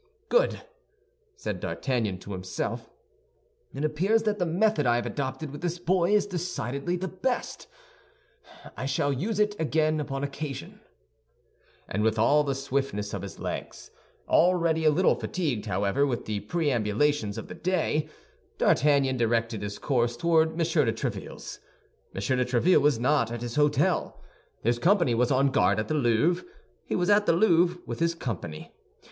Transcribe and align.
"Good!" 0.29 0.63
said 1.35 1.59
D'Artagnan 1.59 2.17
to 2.21 2.31
himself. 2.31 2.89
"It 3.71 3.85
appears 3.85 4.23
that 4.23 4.39
the 4.39 4.47
method 4.47 4.87
I 4.87 4.95
have 4.95 5.05
adopted 5.05 5.51
with 5.51 5.61
this 5.61 5.77
boy 5.77 6.15
is 6.15 6.25
decidedly 6.25 6.95
the 6.95 7.07
best. 7.07 7.67
I 8.75 8.87
shall 8.87 9.13
use 9.13 9.39
it 9.39 9.55
again 9.59 9.99
upon 9.99 10.23
occasion." 10.23 10.79
And 11.87 12.01
with 12.01 12.17
all 12.17 12.43
the 12.43 12.55
swiftness 12.55 13.13
of 13.13 13.21
his 13.21 13.37
legs, 13.37 13.91
already 14.27 14.85
a 14.85 14.89
little 14.89 15.13
fatigued, 15.13 15.67
however, 15.67 16.03
with 16.07 16.25
the 16.25 16.39
perambulations 16.39 17.37
of 17.37 17.47
the 17.47 17.53
day, 17.53 18.09
D'Artagnan 18.57 19.17
directed 19.17 19.61
his 19.61 19.77
course 19.77 20.17
toward 20.17 20.53
M. 20.53 20.57
de 20.57 20.63
Tréville's. 20.93 21.59
M. 22.15 22.21
de 22.37 22.43
Tréville 22.45 22.81
was 22.81 22.97
not 22.97 23.31
at 23.31 23.43
his 23.43 23.55
hôtel. 23.55 24.15
His 24.63 24.79
company 24.79 25.13
was 25.13 25.29
on 25.29 25.49
guard 25.51 25.79
at 25.79 25.89
the 25.89 25.93
Louvre; 25.93 26.43
he 26.87 26.95
was 26.95 27.11
at 27.11 27.27
the 27.27 27.33
Louvre 27.33 27.83
with 27.85 27.99
his 27.99 28.15
company. 28.15 28.73